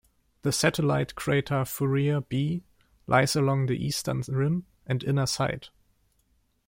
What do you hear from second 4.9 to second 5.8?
inner side.